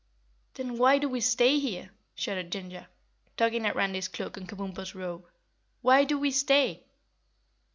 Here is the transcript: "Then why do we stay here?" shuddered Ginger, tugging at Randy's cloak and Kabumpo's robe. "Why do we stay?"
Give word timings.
"Then 0.55 0.79
why 0.79 0.97
do 0.97 1.07
we 1.07 1.21
stay 1.21 1.59
here?" 1.59 1.91
shuddered 2.15 2.51
Ginger, 2.51 2.87
tugging 3.37 3.67
at 3.67 3.75
Randy's 3.75 4.07
cloak 4.07 4.35
and 4.35 4.49
Kabumpo's 4.49 4.95
robe. 4.95 5.27
"Why 5.83 6.05
do 6.05 6.17
we 6.17 6.31
stay?" 6.31 6.85